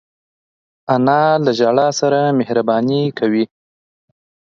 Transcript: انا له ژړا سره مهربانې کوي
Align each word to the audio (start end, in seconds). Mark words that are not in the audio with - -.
انا 0.93 1.21
له 1.43 1.51
ژړا 1.59 1.87
سره 1.99 2.19
مهربانې 2.39 3.01
کوي 3.19 3.45